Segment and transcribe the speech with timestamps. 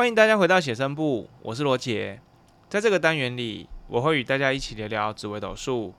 [0.00, 2.18] 欢迎大家回到写生部，我是罗杰。
[2.70, 5.92] 在这个单元里，我会与大家一起聊聊紫微斗数，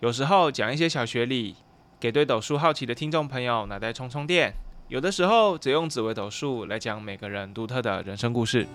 [0.00, 1.54] 有时候讲一些小学理，
[2.00, 4.50] 给对斗数好奇的听众朋友脑袋充充电；
[4.88, 8.66] 有的时候则用紫微斗数来讲每个人独特的人生故事。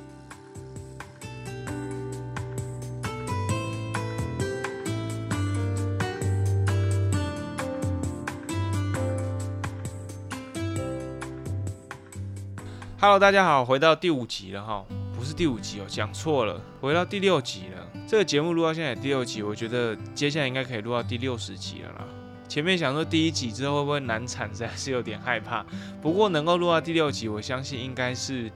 [13.02, 14.86] Hello，大家好，回到第五集了哈，
[15.18, 17.84] 不是第五集哦，讲错了，回到第六集了。
[18.08, 22.06] 这个节目录到现在第六集，我觉得接下来应该可以录到第六十集了啦。
[22.48, 25.66] 前面想说第一集之后会不会难产，实在是有点害怕。
[26.00, 28.52] 不过能够录到第六集，我相信应该是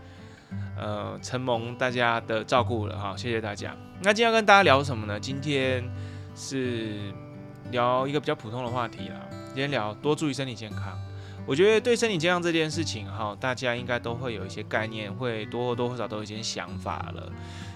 [0.80, 3.76] 呃承蒙大家的照顾了哈，谢谢大家。
[4.04, 5.20] 那今天要跟大家聊什么呢？
[5.20, 5.84] 今天
[6.36, 7.12] 是
[7.72, 9.16] 聊一个比较普通的话题啦，
[9.48, 10.96] 今天聊多注意身体健康。
[11.46, 17.32] 我觉得对身体健康这件事情，哈，大家应该都会有一些概念，会多或多或少都有一些想法了。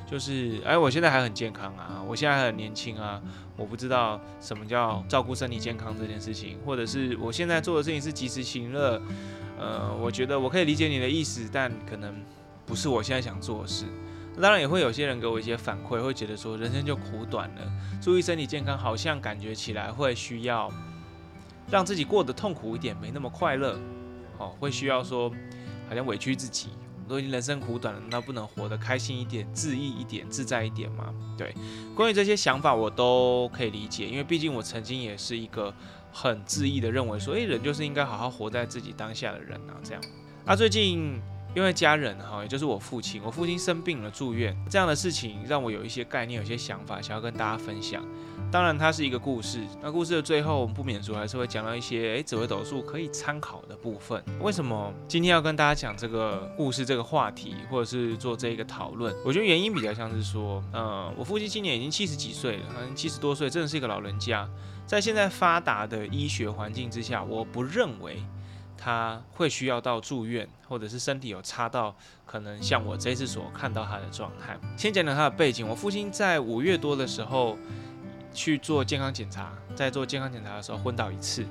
[0.09, 3.21] 就是，哎，我现在还很健康啊，我现在还很年轻啊，
[3.55, 8.99] 我不知道什么叫照顾身体健康这件事情，或者是我现在做的事情是及时行乐。
[9.59, 12.15] 呃，我觉得我可以理解你的意思，但可能
[12.65, 13.85] 不是我现在想做的事。
[14.41, 17.71] 当然也会有些人给我一些反馈，会觉得说人生就苦短了，
[18.01, 20.71] 注意身体健康好像感觉起来会需要。
[21.71, 23.79] 让自己过得痛苦一点，没那么快乐，
[24.37, 25.29] 哦，会需要说，
[25.87, 26.69] 好像委屈自己，
[27.07, 31.13] 都已经人生苦短了，那不能活得开心一点、自意一点、自在一点吗？
[31.37, 31.53] 对，
[31.95, 35.73] 关于这些想法我都可以理解，因为毕竟我曾经也是一个
[36.11, 40.01] 很自意的认为说，诶，人就是应该好好活在自己当下的人啊，这样。
[40.45, 41.21] 那最近
[41.55, 48.03] 因为家人哈，也就是我父亲，我父亲生病了住院，这样的事情让我有一些概念、有些想法，想要跟大家分享。
[48.51, 49.63] 当然，它是一个故事。
[49.79, 54.23] 那故事的最后，我们不免俗还是会讲到一些诶，紫微斗数可以参考的部分。
[54.39, 59.15] 为什么今天要跟大家讲这个故事这个话题，或者是做这个讨论？
[59.23, 64.49] 我觉得原因比较像是说，呃，我父亲今年已经七十几岁了，好像七十多岁，真的是一个老人家。
[64.87, 68.23] 在现在发达的医学环境之下，我不认为
[68.75, 71.95] 他会需要到住院，或者是身体有差到
[72.25, 74.57] 可能像我这次所看到他的状态。
[74.75, 77.55] 先讲讲他的背景，我父亲在五月多的时候。
[78.33, 81.45] 去做健康检查，在做健康检查的时候昏倒一次，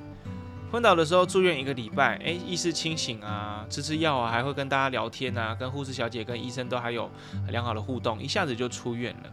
[0.71, 7.09] 昏倒的时候住院一个礼拜，哎，意识清醒啊，吃吃药啊，还会跟大家聊天啊，跟护士小姐、跟医生都还有
[7.49, 9.29] 良好的互动，一下子就出院了。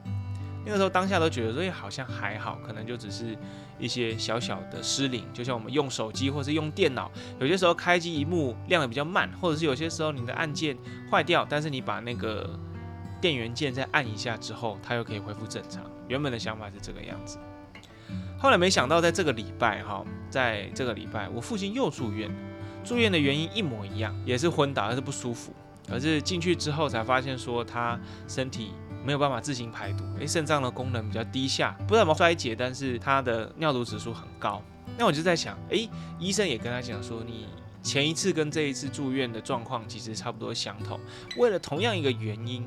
[0.65, 3.39] 那个时候当下都觉得说，哎，好像还好，可能就只是
[3.79, 7.09] 一些小小的失灵，就像我们用手机或是用电脑，
[7.39, 10.77] 有些时候开机一幕亮的比较慢，或者是有些时候你的按键
[11.09, 12.59] 坏掉，但是你把那个
[13.27, 15.83] 电源键再按一下之后，它又可以恢复正常。
[16.07, 17.39] 原本的想法是这个样子，
[18.39, 22.31] 后来没想到在这个礼拜哈，在这个礼拜我父亲又住院，
[22.85, 25.53] 住院的原因一模一样，也是昏倒，还是不舒服。
[25.89, 27.99] 可是进去之后才发现说他
[28.29, 28.71] 身体
[29.05, 34.63] 没有办法自行排毒，诶，肾脏的功能比较低下，不知道怎么衰竭，但是他的尿毒指数很高。
[34.97, 37.49] 那我就在想，诶，医生也跟他讲说，你
[37.83, 41.01] 前一次跟这一次住院的状况其实差不多相同，
[41.37, 42.65] 为了同样一个原因。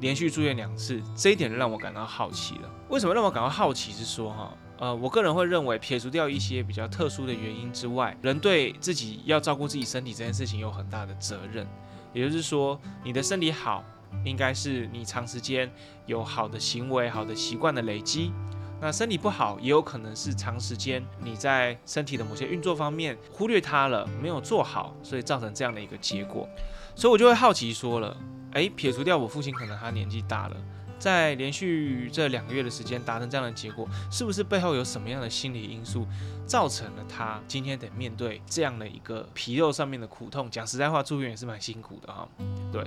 [0.00, 2.70] 连续住院两次，这一点让我感到好奇了。
[2.88, 3.92] 为什么让我感到好奇？
[3.92, 11.66] 是说哈，呃，我个人会认为，撇除掉一些比较特殊的原因之外，人对自己要照顾自己身体这件事情有很大的责任。
[12.12, 13.84] 也就是说，你的身体好，
[14.24, 15.70] 应该是你长时间
[16.06, 18.32] 有好的行为、好的习惯的累积。
[18.78, 26.46] 那身体不好，也有可能是长时间你在身体的某些运作方面忽略它了，没有做好，所以造成这样的一个结果。
[26.94, 28.14] 所以我就会好奇说了。
[28.56, 30.56] 哎，撇除掉我父亲，可能他年纪大了，
[30.98, 36.06] 在连续这两个月的时间达成这样的结果，是不是背后有什么样的心理因素？
[36.46, 40.48] 造成了他今天得面对这样的一个皮肉上面的苦痛。
[40.50, 42.26] 讲实在话，住院也是蛮辛苦的哈。
[42.72, 42.84] 对，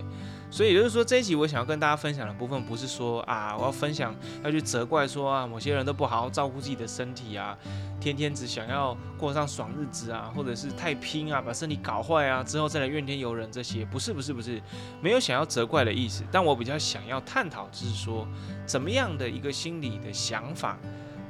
[0.49, 7.57] 所以也就是说，这一集我想要跟大家分享的部分，不是说啊，我要分享要去责怪说啊，某些人都不好好照顾自己的身体啊，
[7.99, 14.61] 天天只想要过上爽日子啊，或者是太拼啊，把身体搞坏啊，之后再来怨天尤人这些，不是不是不是，
[15.01, 16.23] 没有想要责怪的意思。
[16.31, 18.27] 但我比较想要探讨，就是说，
[18.65, 20.77] 怎么样的一个心理的想法，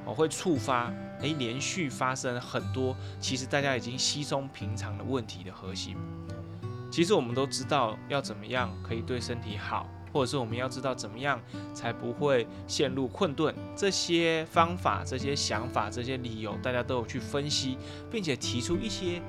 [0.05, 0.93] 我会触发。
[1.21, 5.95] 诶，连续发生很多，其实大家已经稀松平常的问题的核心。
[6.91, 11.39] 其实我们都知道要怎么样可以对身体好，或者是我们要知道怎么样
[11.73, 13.53] 才不会陷入困顿。
[13.75, 17.77] 这些方法、这些想法、这些理由，大家都有去分析，
[18.09, 19.21] 并且提出一些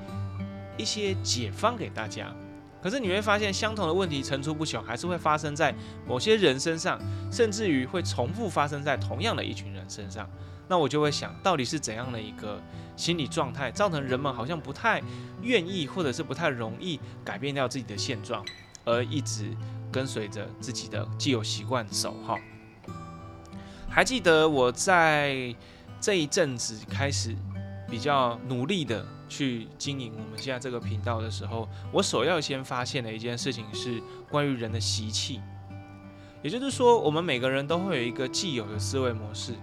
[0.78, 2.34] 一些解方给大家。
[2.82, 5.74] 可是你会发现，相同的问题层出不穷，还是会发生在
[6.06, 6.98] 某些人身上，
[7.30, 10.28] 甚至于会重复发生在同样的一群人身上。
[10.66, 12.62] 那我就会想到底是怎样的一个
[12.96, 15.02] 心理状态，造成人们好像不太
[15.42, 18.44] 愿意，或者是不太容易改变掉自己的现状，
[18.84, 19.54] 而一直
[19.90, 22.38] 跟随着自己的既有习惯走哈。
[23.88, 25.52] 还记得我在
[26.00, 27.34] 这一阵子开始
[27.90, 35.40] 比较努力的去经营我们现在这个频道的时候，我首要先发现的一件事情是关于人的习气，
[36.42, 39.54] 也就是说，我们每个人都会有一个既有的思维模式，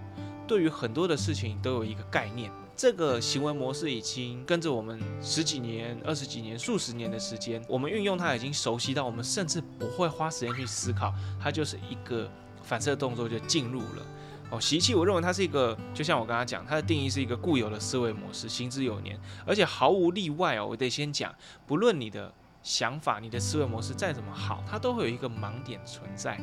[0.46, 2.50] 对于很多的事情都有一个概念。
[2.74, 11.12] 这个行为模式已经跟着我们十几年、二十几年、数十年的时间，我们运用它已经熟悉到我们甚至不会花时间去思考，
[11.42, 12.30] 它就是一个
[12.62, 14.06] 反射动作就进入了。
[14.50, 20.66] 哦，习气，我认为它是一个，就像我刚刚讲，它的定义是一个固有的思维模式，行之有年，而且毫无例外哦。
[20.66, 21.34] 我得先讲，
[21.66, 26.40] 不论你的想法、你的思维模式再怎么好，它都会有一个盲点存在。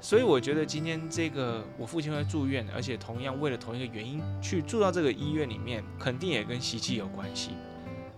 [0.00, 7.50] 所以我觉得今天这个我父亲会住院，而且同样为了同一个原因去住到这个医院里面，肯定也跟习气有关系。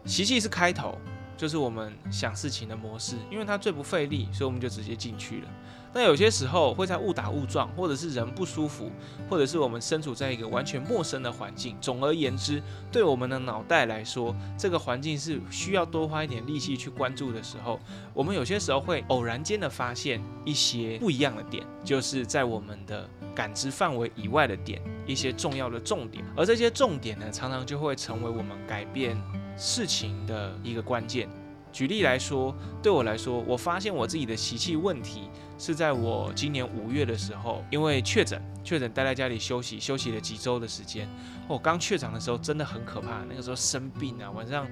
[0.04, 0.96] 习气是开头，
[1.36, 5.48] 就是我们想事情的模式，因为它最不费力，所以我们就直接进去了。
[5.94, 8.90] 那有些时候会在误打误撞，或者是人不舒服，
[9.28, 11.76] 或者是我们身处在一个完全陌生的环境。
[11.80, 17.78] 总而言之，对我们的脑袋来说，这个环境是需要多花一点力气去关注的时候，
[18.14, 26.24] 我们有些时候会偶然间的发现一些不一样的点，就是在我们的感知范围以外的点，一些重要的重点。
[26.34, 29.14] 而这些重点呢，常常就会成为我们改变
[29.58, 31.28] 事情的一个关键。
[31.72, 35.22] 举例来说，对我来说，我发现我自己的习气问题
[35.58, 41.08] 是在我今年五月的时候，因为确诊，确诊待在家里休息，休息了几周的时间。
[41.48, 44.66] 我刚确诊的时候真的很可怕，那个时候生病啊，晚上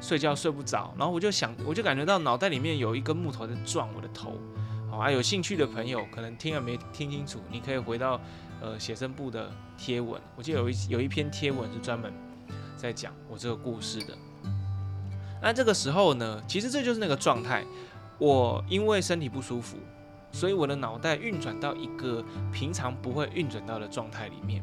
[0.00, 4.32] 睡觉睡不着，然后我就想，我就感觉到脑袋里面有一根木头在撞我的头。
[4.90, 8.20] 好啊，有兴趣的朋友可能听了没听清楚，你可以回到
[8.62, 12.12] 呃写生部的贴文，我记得有一有一篇贴文是专门
[12.76, 14.16] 在讲我这个故事的。
[15.42, 17.64] 那这个时候呢，其实这就是那个状态。
[18.18, 19.78] 我因为身体不舒服，
[20.30, 22.22] 所以我的脑袋运转到一个
[22.52, 24.62] 平常不会运转到的状态里面。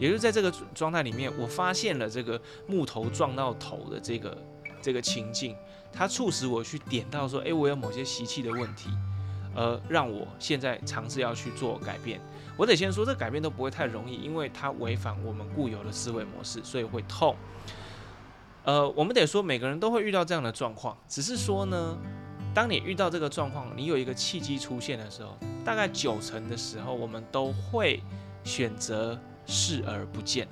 [0.00, 4.36] 也就是在这个状态里面，我发现了这个木头撞到头的这个
[4.82, 5.54] 这个情境，
[5.92, 8.90] 它促使我去点到说，诶，我有某些习气的问题，
[9.54, 12.20] 而让我现在尝试要去做改变。
[12.56, 17.36] 我得先说，这改变都不会太容易，因为它违反我们固有的思维模式，所以会痛。
[18.68, 21.96] 呃，我们得说，每个人都会遇到这样的状况，只是说呢，
[22.52, 28.02] 当你遇到这个状况，你有一个契机出现的时候，大概九成的时候，我们都会
[28.44, 30.46] 选择视而不见。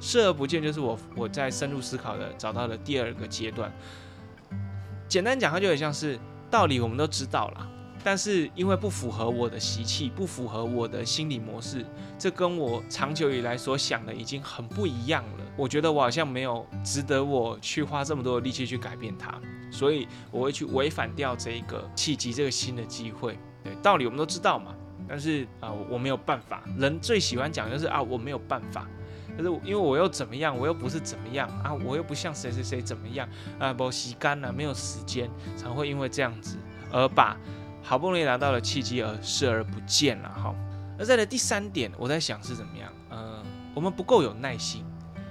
[0.00, 3.72] 视而不见就是我我在深入思考的找到的第二个阶段。
[5.08, 6.16] 简单讲，它就很像是
[6.48, 7.68] 道理，我们都知道了。
[8.06, 11.84] 但是因为不符合我的习气，不符合我的心理模式，
[12.16, 15.44] 这跟我长久以来所想的已经很不一样了。
[15.56, 19.34] 我觉得我好像没有值得我去花这么多的力气去改变它，
[19.72, 23.36] 所以我会去违反掉这一个契机，这个新的机会。
[23.64, 24.72] 对，道理我们都知道嘛，
[25.08, 26.62] 但是啊，我没有办法。
[26.78, 28.86] 人最喜欢讲就是啊，我没有办法，
[29.36, 33.28] 可是因为我又怎么样，我又不是怎么样啊，我又不像谁谁谁怎么样
[33.58, 36.56] 啊，不洗干了，没有时间，才会因为这样子
[36.92, 37.36] 而把。
[37.88, 40.52] 好不容易拿到了契机而视而不见了哈，
[40.98, 42.92] 而在的第三点，我在想是怎么样？
[43.10, 43.40] 呃，
[43.74, 44.84] 我们不够有耐心，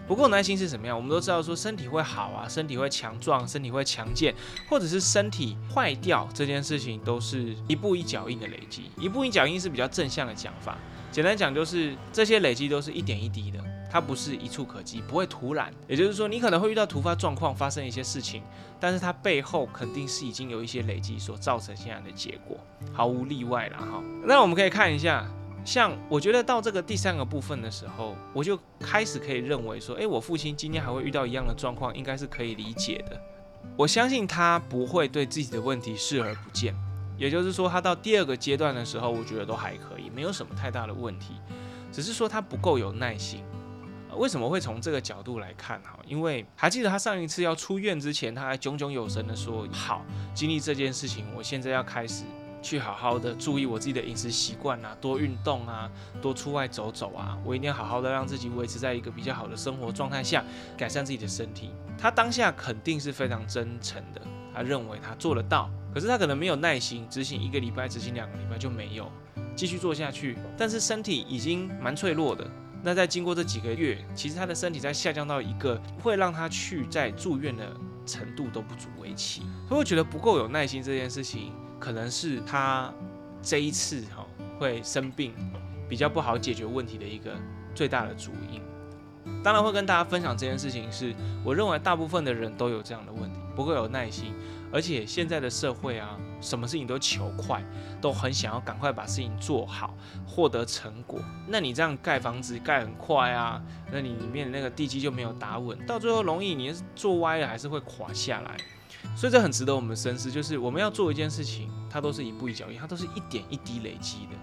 [0.07, 0.95] 不够耐心是什么样？
[0.95, 4.33] 我们都知道说身体会好啊，身体会强壮，身体会强健，
[4.69, 8.89] 或者是身体坏掉这件事情，都是一步一脚印的累积。
[8.97, 10.77] 一步一脚印是比较正向的讲法，
[11.11, 13.59] 简单讲就是这些累积都是一点一滴的。
[13.95, 15.73] 它不是一触可及，不会突然。
[15.87, 18.43] 也就是说，你可能会遇到突发状况，发生一些事情，
[18.77, 22.57] 但是它背后肯定是已经有一些累积所造成现在的结果，
[22.91, 24.03] 毫无例外了哈。
[24.25, 25.25] 那我们可以看一下，
[25.63, 33.17] 像我觉得到这个第三个部分的时候，我就开始可以认为说，诶，我父亲今天还会遇到一样的状况，应该是可以理解的。
[33.77, 36.75] 我相信他不会对自己的问题视而不见。
[37.17, 41.35] 也就是说，他到第二个阶段的时候，我觉得都还可以，没有什么太大的问题，
[41.93, 43.41] 只是说他不够有耐心。
[44.15, 45.99] 为什么会从这个角度来看哈？
[46.07, 52.23] 因为还记得他上一次要出院之前，他还炯炯有神的说：“好，经历这件事情，我现在要开始
[52.61, 55.89] 去好好的注意我自己的饮食习惯啊，多运动啊，
[56.21, 60.43] 多出外走走啊，我一定要好好的让自己维持在一个比较好的生活状态下，
[60.77, 64.21] 改善自己的身体。”他当下肯定是非常真诚的，
[64.53, 69.09] 他认为他做得到，可是他可能没有耐心执行一个礼拜，执行两个礼拜就没有
[69.55, 72.45] 继续做下去，但是身体已经蛮脆弱的。
[72.85, 77.75] 那在经过这几个月，其实他的身体在下降到一个会让他去在住院的
[78.05, 82.93] 程度都不足为奇，所以我觉得不够有耐心这件事情，可能是他
[83.41, 84.23] 这一次哈
[84.59, 85.33] 会生病
[85.89, 87.35] 比较不好解决问题的一个
[87.73, 88.61] 最大的主因。
[89.43, 91.11] 当然会跟大家分享这件事情，是
[91.43, 94.31] 我认为大部分的人都有这样的问题，不够有耐心，
[94.75, 97.63] 而且现在的社会啊，什么事情都求快，
[98.01, 99.95] 都很想要赶快把事情做好，
[100.27, 101.17] 获得成果。
[101.47, 108.57] 那你这样盖房子盖很快啊，那你里面那个地基就没有打稳，到最后容易你做歪了还是会垮下来。
[109.15, 114.37] 所以这很值得我们深思，就是我们要做一件事情，它都是一步一脚印，它都是一点一滴累积的。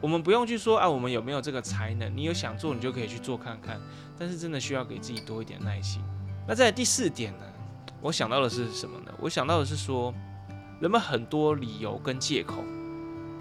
[0.00, 2.16] 我们不用去说啊，我们有没有这个才能？
[2.16, 3.80] 你有想做，你就可以去做看看。
[4.16, 6.00] 但是真的需要给自己多一点耐心。
[6.46, 7.44] 那在第四点呢？
[8.00, 9.12] 我想到的是什么呢？
[9.18, 10.12] 我想到的是说，
[10.80, 12.64] 人们很多理由跟借口，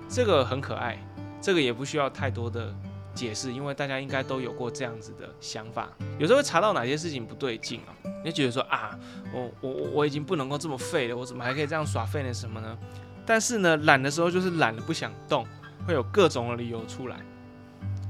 [0.08, 0.98] 这个很可爱，
[1.42, 2.74] 这个也不需要太多的
[3.14, 5.90] 解释，因为大家应该都有过这样子的想法。
[6.20, 7.90] 有时候会查到哪些事情不对劲啊，
[8.24, 8.98] 你就觉得说啊，
[9.34, 12.34] 我我我已经不能够这么废了，我怎么还可以这样耍废呢？
[12.34, 12.78] 什么呢？
[13.26, 15.46] 但是呢，懒的时候就是懒得不想动，
[15.88, 17.18] 会有各种的理由出来。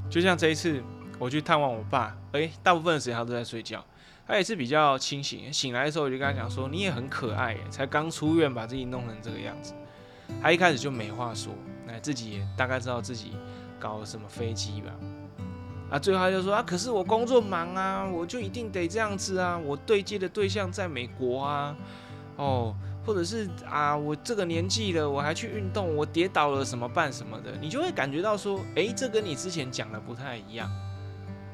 [0.10, 0.84] 就像这一次
[1.18, 3.84] 我去探望我爸，诶，大部分的时间他都在睡觉。
[4.28, 9.74] 他也是比较清醒，醒来的时候我就跟他讲说：“你也很可爱耶，才刚出院把自己弄成这个样子。”
[10.42, 11.54] 他一开始就没话说，
[11.86, 13.32] 那自己也大概知道自己
[13.78, 14.92] 搞了什么飞机吧。
[15.90, 21.76] 啊，最后他就说：“啊，可是我工作忙啊，我就一定得这样子啊，我对接的对象在美国啊，
[22.38, 22.74] 哦，
[23.06, 27.52] 或者是啊，我这个年纪了，我还去运动，我跌倒了怎么办什么的？
[27.60, 30.72] 你就会感觉到说，诶，这跟你之前讲的不太一样。”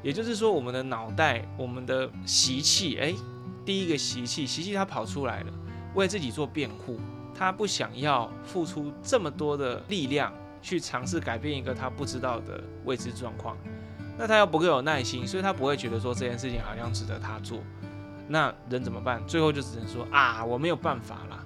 [0.02, 3.14] 也就是说，我们的脑袋，我们的习气，哎，
[3.64, 5.52] 第一个习气，习气它跑出来了，
[5.94, 6.98] 为自己做辩护，
[7.34, 13.56] 他不想要付出这么多的力量去尝试改变一个他不知道的未知状况，
[14.16, 17.58] 那他又不够有耐心，所以他不会觉得说这件事情好像值得他做，
[18.28, 19.20] 那人怎么办？
[19.26, 21.44] 最后就只能说啊，我没有办法啦，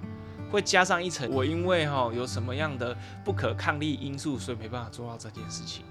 [0.51, 2.95] 会加上一层，我因为哈有什么样的
[3.25, 5.83] 不可抗力因素，所以没办法做到这件事情。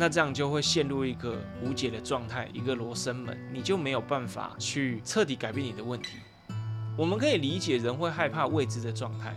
[0.00, 6.18] 那这样就会陷入一个无解的状态，一个罗生门，你就没有办法去彻底改变你的问题。
[6.96, 9.36] 我们可以理解人会害怕未知的状态，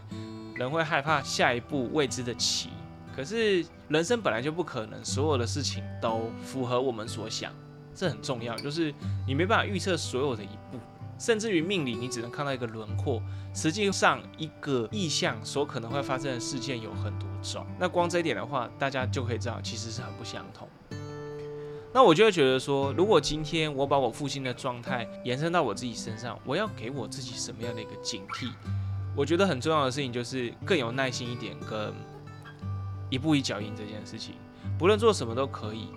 [0.53, 2.69] 人会害怕下一步未知的棋。
[3.15, 7.51] 可是人生本来就不可能所有的事情都符合我们所想，
[7.95, 8.93] 这很重要，就是
[9.27, 10.79] 你没办法预测所有的一步。
[11.17, 13.19] 甚至于命理，你只能看到一个轮廓，
[13.53, 17.65] 实际上一个意象所可能会发生的事件有很多种。
[17.79, 20.67] 那光这一点的话，大家就可以知道，其实是很不相同。
[21.93, 28.51] 那我就会觉得说，如果今天我把我父亲的状态延伸到我自己身上，我要给我自己什么样的一个警惕？
[29.15, 31.93] 我觉得很重要的事情就是更有耐心一点，跟
[33.09, 34.35] 一步一脚印这件事情，
[34.79, 35.89] 不论做什么都可以。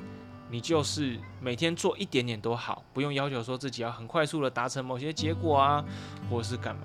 [0.51, 5.85] 你就是每天做一点点都好，不用要求说自己要很快速的达成某些结果啊，
[6.31, 6.83] 或是干嘛。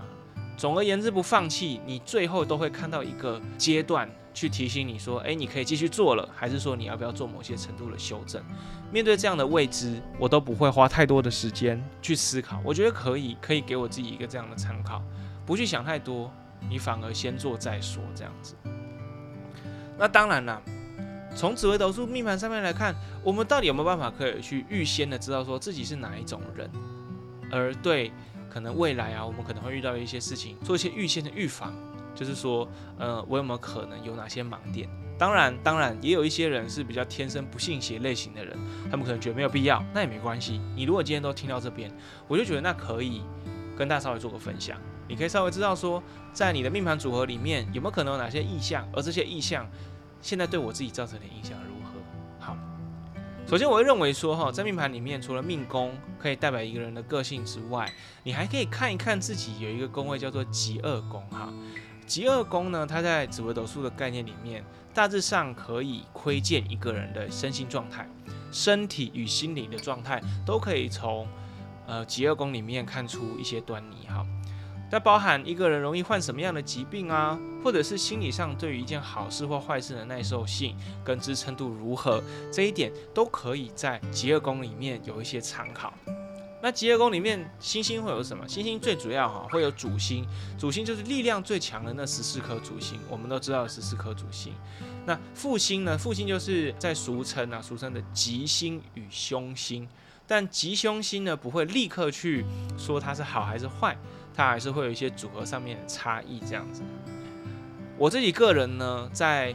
[0.57, 8.41] 总而言之，不放弃，你最后都会看到一个阶段去提醒你说，诶，你可以继续做了，还是说你要不要做某些程度的修正？
[8.91, 12.62] 面对这样的未知，我都不会花太多的时间去思考。
[12.63, 15.01] 我觉得可以，可以给我自己一个这样的参考，
[15.45, 16.31] 不去想太多，
[16.69, 18.55] 你反而先做再说这样子。
[19.98, 20.62] 那当然了。
[21.36, 22.93] 从紫微斗数命盘上面来看，
[23.24, 26.67] 我们到底有没有办法可以去预先的知道说自己是哪一种人，
[27.51, 28.12] 而对
[28.50, 31.71] 可能未来啊，我们可能会遇到一些事情，做一些预先的预防，
[32.19, 34.89] 就是说，呃，我有没有可能有哪些盲点？
[35.17, 38.57] 当然，当然也有一些人是比较天生不信邪类型的人，
[38.91, 40.59] 他们可能觉得没有必要，那也没关系。
[40.75, 41.89] 你如果今天都听到这边，
[42.27, 43.21] 我就觉得那可以
[43.77, 49.65] 跟大家稍微做个分享，你可以稍微知道说，在你的命盘组合里面有没有可能有哪些意象，而这些意象。
[50.21, 52.45] 现在对我自己造成的影响如何？
[52.45, 52.57] 好，
[53.47, 57.89] 首先我会认为说哈，在命盘里面，除了命宫可以代表一个人的个性之外，
[58.23, 61.47] 你还可以看一看自己有一个宫位叫做极恶宫哈。
[62.09, 68.09] 极恶宫呢，它在紫微斗数的概念里面，大致上可以窥见一个人的身心状态，
[68.51, 71.27] 身体与心理的状态都可以从
[71.85, 74.25] 呃极恶宫里面看出一些端倪哈。
[74.89, 80.75] 它包含一个人容易患什么样的疾病啊，或者是心理上对于一件好事或坏事的耐受性
[81.05, 85.93] 跟支撑度如何，这一点都可以在极恶宫里面有一些参考。
[86.61, 88.47] 那极恶宫里面星星会有什么？
[88.47, 94.53] 星星最主要哈会有主星，主星就是力量最强的那十四颗主星，我们都知道十四颗主星。
[95.05, 95.97] 那副星呢？
[95.97, 99.87] 副星就是在俗称啊，俗称的吉星与凶星。
[100.27, 102.45] 但吉凶星呢，不会立刻去
[102.77, 103.97] 说它是好还是坏。
[104.35, 106.81] 它还是会有一些组合上面的差异，这样子。
[107.97, 109.53] 我自己个人呢，在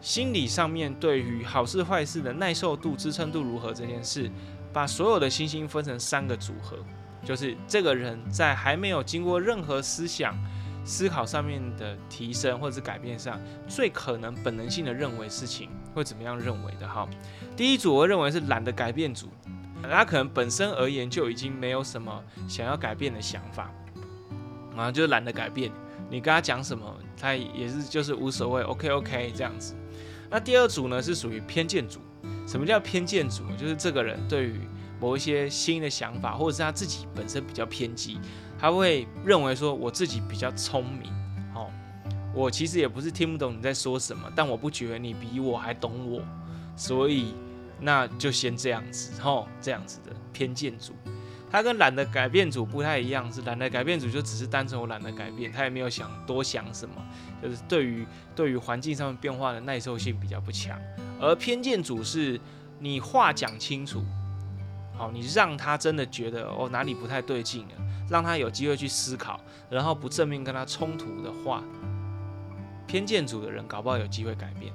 [0.00, 4.30] 心理上面对于好事坏事的耐受度、支撑度如何这件事，
[4.76, 6.76] 把所有的星星分成三个组合，
[7.24, 10.36] 就是这个人在还没有经过任何思想、
[10.84, 17.08] 思考上面的提升或者是改变上，最可能本能性的认为事情会怎么样认为的哈。
[17.56, 19.30] 第一组我认为是懒得改变组，
[19.82, 23.70] 他可能本身而言就已经没有什么想要改变的想法。
[24.76, 25.72] 啊，就是懒得改变，
[26.10, 29.74] 你跟他讲什么，他也是就是无所谓，OK OK 这样子。
[30.28, 31.98] 那第二组呢是属于偏见组。
[32.46, 33.42] 什么叫偏见组？
[33.58, 34.60] 就是这个人对于
[35.00, 38.18] 某一些新的想法，或者是他自己本身比较偏激，
[38.58, 41.10] 他会认为说我自己比较聪明。
[41.54, 41.70] 哦，
[42.32, 46.22] 我其实也不是听不懂你在说什么，但我不觉得你比我还懂我，
[46.76, 47.34] 所以
[47.80, 50.94] 那就先这样子，吼，这样子的偏见组。
[51.50, 56.94] 他跟懒得改变组不太一样，是懒得改变组就只是单纯我懒得改变，他也没有想多想什么，
[57.42, 60.78] 就是对于对于环境上面变化的耐受性比较不强。
[61.20, 62.40] 而偏见组是
[62.78, 64.02] 你话讲清楚，
[64.96, 67.74] 好，你让他真的觉得哦哪里不太对劲了，
[68.08, 71.62] 让他有机会去思考，然后不正面跟他冲突的话，
[72.86, 74.72] 偏见组的人搞不好有机会改变。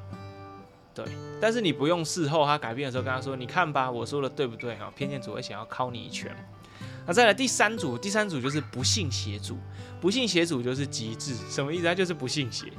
[0.93, 1.05] 对，
[1.39, 4.91] 但是你不用事后他改变的时候跟他说，你看吧，我说的对不对啊？
[4.95, 6.36] 偏见组会想要敲你一拳。
[7.07, 9.57] 那再来第三组，第三组就是不信邪组，
[10.01, 11.86] 不信邪组就是极致，什么意思？
[11.86, 12.74] 他就是不信邪。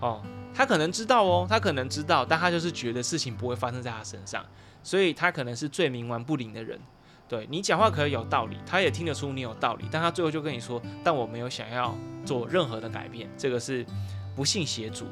[0.00, 0.22] 哦，
[0.54, 4.44] 他可能知道哦，他可能知道，但他就是觉得事情不会发生在他身上，
[4.82, 6.78] 所以他可能是最冥顽不灵的人。
[7.28, 13.30] 对你讲话可以有道理，他也听得出你有道理，但他最后就跟你说，但我没有想要做任何的改变。
[13.38, 13.86] 这个是
[14.34, 15.06] 不信邪主。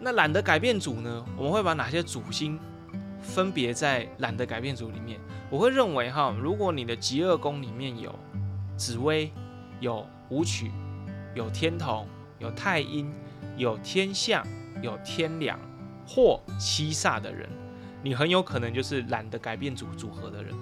[0.00, 1.24] 那懒得改变主呢？
[1.36, 2.58] 我们会把哪些主星
[3.20, 5.20] 分别在懒得改变组里面？
[5.48, 8.12] 我会认为哈，如果你的极恶宫里面有
[8.76, 9.30] 紫薇、
[9.78, 10.72] 有武曲、
[11.36, 12.08] 有天同、
[12.40, 13.14] 有太阴、
[13.56, 14.44] 有天象、
[14.82, 15.58] 有天良
[16.06, 17.48] 或七煞的人，
[18.02, 20.52] 你很有可能就是懒得改变组组合的人。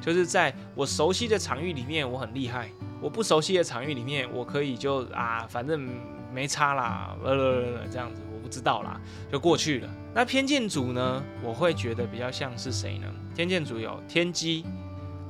[0.00, 2.66] 就是在我熟悉的场域里面，我很厉害；
[3.00, 5.88] 我不熟悉的场域里面，我可以就啊，反正
[6.30, 9.00] 没差啦，呃，这样子我不知道啦，
[9.32, 9.88] 就过去了。
[10.14, 11.22] 那偏见组呢？
[11.42, 13.06] 我会觉得比较像是谁呢？
[13.34, 14.66] 偏见组有天机、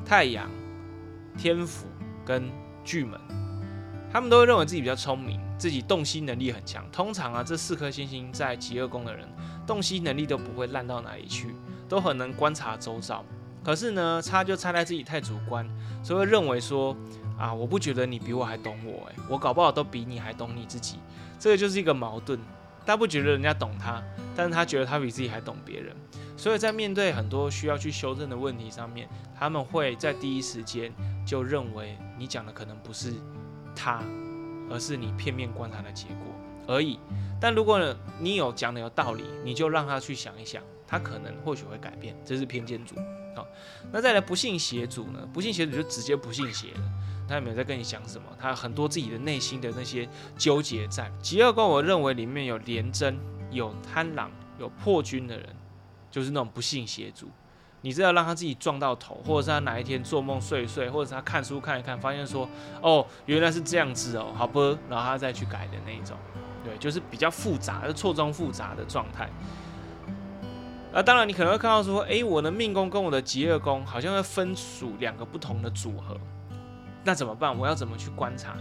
[0.05, 0.51] 太阳、
[1.39, 1.87] 天府
[2.25, 2.51] 跟
[2.85, 3.21] 巨门，
[4.15, 6.89] 他们都会认为自己比较聪明，自己洞悉能力很强。
[6.93, 9.27] 通常啊，这四颗星星在极恶宫的人，
[9.67, 11.53] 洞悉能力都不会烂到哪里去，
[11.89, 13.25] 都很能观察周遭。
[13.65, 15.69] 可是呢，差就差在自己太主观，
[16.01, 16.97] 所以会认为说
[17.37, 20.99] 啊，我不觉得你比我还懂我，诶，我搞不好都比你还懂你自己。
[21.41, 22.39] 这个就是一个矛盾，
[22.87, 24.01] 他不觉得人家懂他，
[24.37, 25.93] 但是他觉得他比自己还懂别人。
[26.37, 30.93] 所以在面对很多需要去修正的问题上面，他们会在第一时间
[31.27, 33.13] 就认为你讲的可能不是
[33.75, 34.03] 他，
[34.71, 36.27] 而是你片面观察的结果
[36.67, 36.99] 而已。
[37.41, 37.79] 但如果
[38.19, 42.17] 你有讲的有道理，你就让他去想一想，他可能或许会改变。
[42.25, 42.95] 这是偏见组。
[43.35, 43.47] 好，
[43.93, 45.29] 那再来不信邪组呢？
[45.33, 46.81] 不信邪组就直接不信邪了，
[47.29, 50.09] 他也没有在跟你讲什么，他很多自己的内心的那些
[50.39, 51.11] 纠结在。
[51.21, 53.19] 极恶宫，我认为里面有廉贞、
[53.51, 55.49] 有贪狼、有破军的人。
[56.11, 57.29] 就是那种不信邪主，
[57.85, 62.49] 你是要让他自己撞到头，或者是他哪一天做梦睡一睡，或者是他看书看一看，发现说
[62.81, 66.17] 哦原来是这样子哦，好不，然后他再去改的那一种，
[66.65, 69.29] 对，就是比较复杂，是错综复杂的状态。
[70.95, 76.19] 那当然你可能会看到说，诶，我的命宫跟我的极恶宫好像会分属两个不同的组合，
[77.05, 77.55] 那怎么办？
[77.55, 78.57] 我要怎么去观察？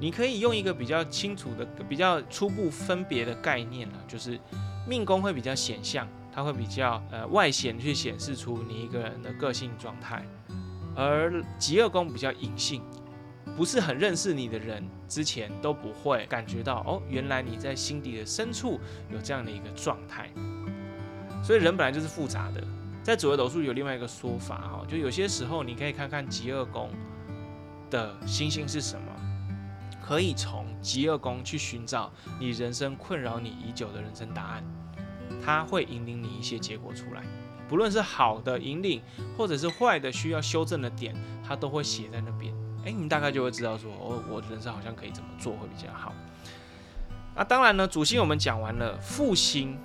[0.00, 4.36] 你可以用一个比较清楚的、比较初步分别的概念了，就是
[4.84, 6.08] 命宫会比较显象。
[6.34, 10.26] 它会比较呃外显去显示出你一个人的个性状态，
[10.96, 12.82] 而极恶宫比较隐性，
[13.56, 18.80] 不是很认识你的人之前都不会感觉到哦，原来你在心底的深处
[19.12, 20.28] 有这样的一个状态。
[21.40, 22.60] 所以人本来就是复杂的，
[23.02, 26.90] 在左右斗数有另外一个说法哈，就有些时候你可以看看极恶宫
[27.90, 29.06] 的星星是什么，
[30.02, 34.64] 可以从极恶宫去寻找你人生困扰你已久的人生答案。
[35.42, 37.22] 它会引领你一些结果出来，
[37.68, 39.00] 不论是好的引领，
[39.36, 41.14] 或者是坏的需要修正的点，
[41.46, 42.52] 它都会写在那边。
[42.84, 46.12] 诶，你大概就会知道说，哦，我人生好像可以怎么做会比较好。
[47.34, 49.78] 那当然呢，主星我们讲完了，副星。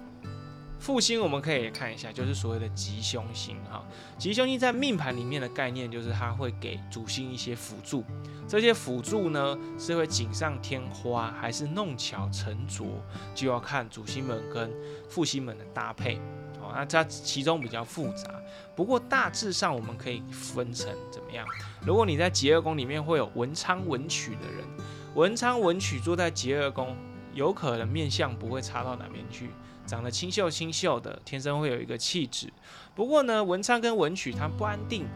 [0.80, 3.84] 复星我们可以看一下，就是所谓的吉凶星哈。
[4.18, 8.04] 吉凶星在命盘里面的概念，就是它会给主星一些辅助。
[8.48, 12.88] 这些辅助呢，是会锦上添花，还是弄巧成拙，
[13.36, 14.72] 就要看主星们跟
[15.10, 16.16] 副星们的搭配。
[16.62, 18.32] 哦，那它其中比较复杂，
[18.76, 21.46] 不过大致上我们可以分成怎么样？
[21.86, 24.66] 如果你在极恶宫里面会有文昌文曲的人，
[25.14, 26.96] 文昌文曲坐在极恶宫，
[27.34, 29.50] 有可能面相不会差到哪边去。
[29.90, 32.48] 长得清秀清秀的，天生会有一个气质。
[32.94, 35.08] 不过呢，文昌跟文曲它不安定，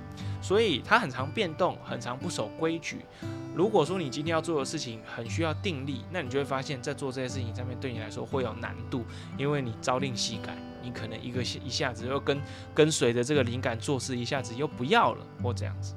[0.42, 3.06] 所以它很常变动，很常不守规矩。
[3.54, 9.06] 如果说你今天要做的事情很需要定力，那你就会发现，在做这些事情上面对你来说会有难度，
[9.38, 12.42] 因为你朝令夕改，你可能一个一下子又跟
[12.74, 15.94] 跟随着这个灵感做事，一下子又不要了或这样子。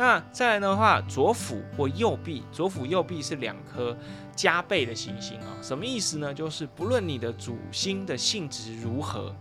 [0.00, 3.94] 那再来的话，左辅或右弼，左辅右弼是两颗
[4.34, 6.32] 加倍的行星啊，什么意思呢？
[6.32, 9.36] 就是不论你的主星的性质如何，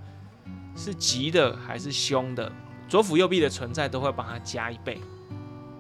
[0.76, 2.52] 是吉的还是凶的，
[2.90, 5.00] 左辅右弼的存在都会帮他加一倍。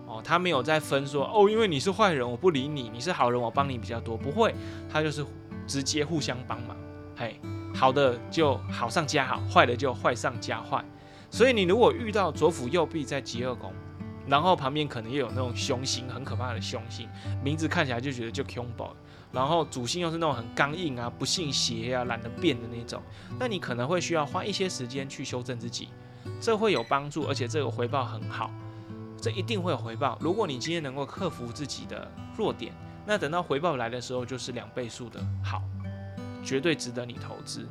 [0.07, 4.15] 哦，他没有在分说哦，因为你是坏人，我不理你；你是好人，我帮你比较多。
[4.15, 4.55] 不会，
[4.89, 5.25] 他就是
[5.67, 6.77] 直接互相帮忙。
[7.17, 7.37] 嘿，
[7.75, 10.81] 好的就好上加好，坏的就坏上加坏。
[11.29, 13.73] 所以你如果遇到左辅右弼在极恶宫，
[14.29, 17.09] 然后旁边可能又有那种凶星，很可怕的凶星，
[17.43, 18.95] 名字看起来就觉得就凶暴。
[19.31, 23.01] 然后主星又是那种很刚硬啊、不信邪啊、懒得变的那种，
[23.39, 25.89] 那你可能会需要花一些时间去修正自己，
[26.41, 28.49] 这会有帮助，而且这个回报很好。
[29.21, 30.17] 这一定会有回报。
[30.21, 32.73] 如果你今天能够克服自己的弱点，
[33.05, 35.61] 那等到回报来的时候，就是两倍数的好，
[36.43, 37.67] 绝对值得你投资。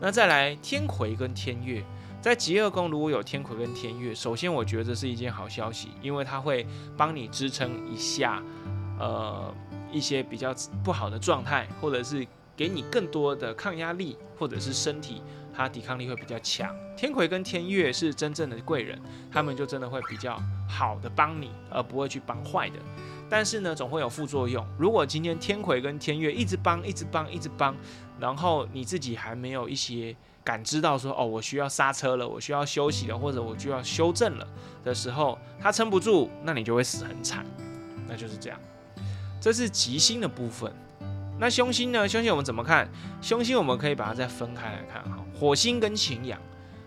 [0.00, 1.84] 那再来天魁跟天月，
[2.22, 6.64] 在极恶宫如果有天魁跟天月，首先我觉得是一件好消息，因为它会
[6.96, 8.40] 帮你支撑一下，
[8.96, 9.52] 呃，
[9.90, 10.54] 一些比较
[10.84, 12.24] 不好的状态，或者是
[12.56, 15.20] 给你更多的抗压力，或者是身体。
[15.54, 18.98] 它抵抗力会比较强，天魁跟天月是真正的贵人，
[19.30, 22.76] 他们就真的会比较好的帮你，而不会去帮坏的。
[23.28, 24.66] 但是呢，总会有副作用。
[24.78, 27.76] 如果今天天魁跟天月一直帮，一直帮，一直帮，
[28.18, 34.46] 然后你自己还没有一些感知到说，哦，我需要刹车了，我需要休息了，或者我就要修正了
[34.84, 37.46] 的时候，他撑不住，那你就会死很惨。
[38.08, 38.58] 那就是这样，
[39.40, 40.72] 这是吉星的部分。
[41.38, 42.08] 那凶星呢？
[42.08, 42.88] 凶星我们怎么看？
[43.20, 45.18] 凶星我们可以把它再分开来看哈。
[45.38, 46.38] 火星跟擎羊，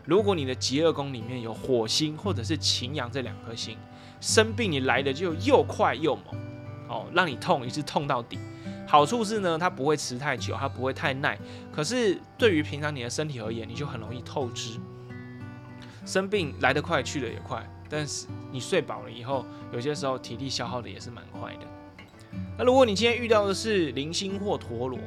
[0.06, 3.78] 如果你的极恶宫里面有火星或者是擎羊这两颗星，
[4.22, 6.36] 生病你来的就又快又猛，
[6.88, 8.38] 哦，让你痛一次痛到底。
[8.88, 11.38] 好处是呢，它不会吃太久，它不会太耐。
[11.72, 14.80] 可是对于平常你的身体而言，你就很容易透支。
[16.06, 17.68] 生病来得快，去的也快。
[17.90, 21.62] 但是你睡饱了以后，有些时候体力消耗的也是蛮快的。
[22.58, 25.00] 那如果你今天遇到的是零星或陀螺，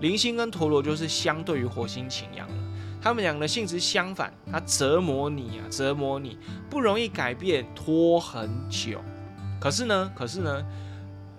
[0.00, 2.54] 零星跟陀螺就是相对于火星擎羊了。
[3.02, 9.00] 他们两个的性质相反，它折磨你啊，折磨你不容易改变，拖很久。
[9.58, 10.64] 可是呢，可是呢，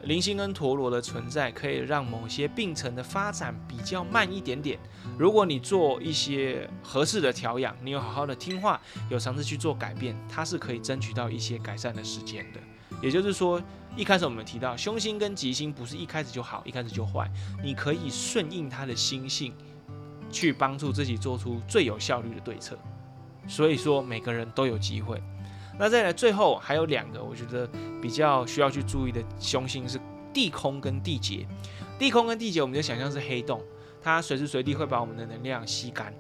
[0.04, 4.80] 零星跟陀螺的存在可以让某些病程的发展比较慢一点点。
[5.18, 12.60] 如果你做一些合适的调养，你有好好的听话，有尝试去做改变，它是可以争取到一些改善的时间的。
[13.02, 13.62] 也就是说，
[13.96, 17.32] 一开始我们提到凶星跟吉星不是一开始就好，一开始就坏，
[17.64, 19.54] 你可以顺应它的心性。
[20.34, 22.80] 去帮助自己做出最有效率的对策，
[23.50, 25.22] 所以说每个人都有机会。
[25.82, 27.68] 那再来最后还有两个，我觉得
[28.00, 30.00] 比较需要去注意的凶星是
[30.32, 31.48] 地空跟地劫。
[31.98, 33.60] 地空跟地劫，我们就想象是黑洞，
[34.00, 36.14] 它随时随地会把我们的能量吸干。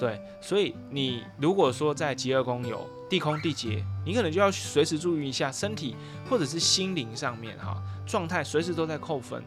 [0.00, 5.94] 对，所以你如果说在极恶宫有地空地劫，你可能就要随时注意一下身体
[6.28, 9.40] 或者是心灵上面哈状态，随时都在扣分。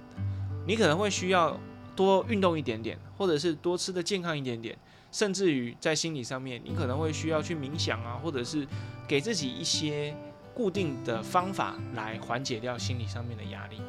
[0.66, 1.60] 你可能会需要。
[1.94, 4.76] 多运动一点点，或者是多吃的健康一点点，
[5.12, 8.66] 甚至于在心理上面，你可能会需要去冥想啊，或者是
[9.08, 10.16] 给自己一些
[10.54, 13.82] 固定的方法来缓解掉心理上面的压力，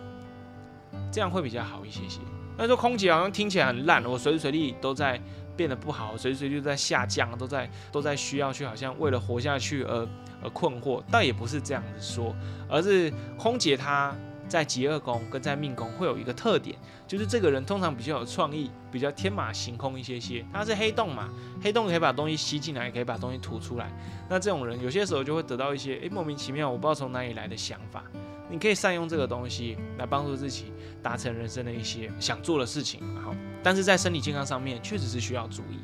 [1.13, 2.21] 这样会比较好一些些。
[2.59, 5.21] 那说空姐好像听起来很烂，我随时随地都在
[5.57, 10.09] 变得不好，随时随地都在下降，都在都在需要去好像为了活下去而
[10.43, 12.35] 而困惑，倒也不是这样子说，
[12.69, 14.15] 而是空姐她。
[14.53, 16.77] 在极恶宫跟在命宫会有一个特点，
[17.09, 20.45] 就是这个人通常比较有创意，比较天马行空一些些。
[20.53, 21.31] 他是黑洞嘛，
[21.63, 23.91] 黑洞可以把东西吸进来，也可以把东西吐出来。
[24.29, 28.05] 那这种人有些时候就会得到一些诶莫名其妙，我不知道从哪里来的想法。
[28.51, 30.67] 你可以善用这个东西来帮助自己
[31.03, 33.01] 达成人生的一些想做的事情。
[33.25, 35.79] 好，但是在身体健康上面确实是需要注意。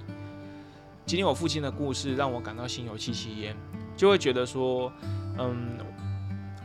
[1.07, 3.57] 今天我父亲的故事让我感到心有戚戚焉，
[3.97, 4.93] 就会觉得说，
[5.39, 5.79] 嗯。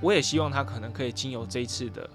[0.03, 2.09] 我也希望他可能可以经由这一次的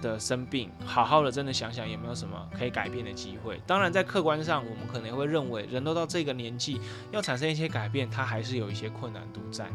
[0.00, 3.60] 的生病，好好的真的想想有没有什么可以改变的机会。
[3.66, 9.68] 当然，在客观上，我们可能会认为人都到这个年纪，要产生一些改变，他还是有一些困难度在。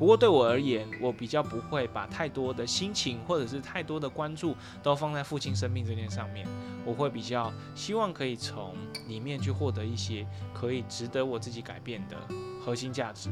[0.00, 6.44] 不过对我而言，我比较不会把太多的心情或者是太多的关注都放在父亲生病这件上面。
[6.84, 8.74] 我会比较希望可以从
[9.06, 12.16] 里面去获得一些可以值得我自己改变的
[12.60, 13.30] 核心价值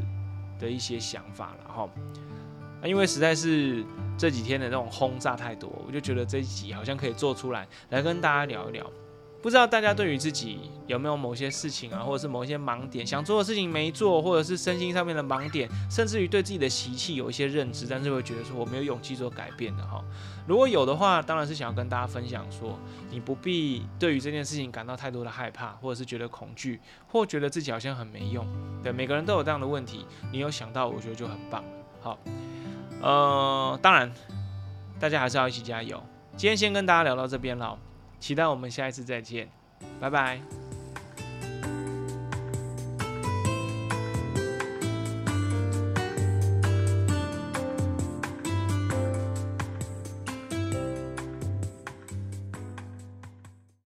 [0.60, 1.90] 的一些想法，然后。
[2.82, 3.84] 那因为实在是
[4.16, 8.84] 这几天的那种轰炸太多，我就觉得这一集好像可以做出来，来跟大家聊一聊。
[9.42, 20.04] 不知道大家对于自己有没有某些事情啊，或者是某一些盲点，想做的事情没做，或者是身心上面的盲点，甚至于对自己的习气有一些认知，但是会觉得说我没有勇气做改变的哈。
[20.46, 22.78] 如果有的话，当然是想要跟大家分享说，
[23.10, 28.46] 你不必对于这件事情感到太多的害怕，或者是觉得恐惧，或觉得自己好像很没用。
[28.82, 31.64] 对，每个人都有这样的问题，你有想到，我觉得就很棒。
[32.02, 32.18] 好。
[33.00, 34.10] 呃，当然，
[34.98, 36.02] 大家还是要一起加油。
[36.36, 37.78] 今天先跟大家聊到这边了，
[38.18, 39.48] 期待我们下一次再见，
[40.00, 40.59] 拜拜。